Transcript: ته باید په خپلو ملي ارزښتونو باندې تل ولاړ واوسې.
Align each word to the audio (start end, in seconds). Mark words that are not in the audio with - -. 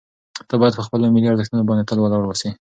ته 0.47 0.55
باید 0.59 0.77
په 0.77 0.83
خپلو 0.87 1.13
ملي 1.15 1.27
ارزښتونو 1.29 1.67
باندې 1.67 1.87
تل 1.89 1.97
ولاړ 2.01 2.21
واوسې. 2.23 2.49